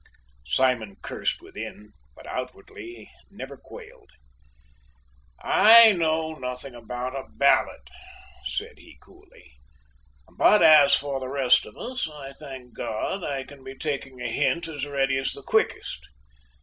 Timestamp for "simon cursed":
0.47-1.43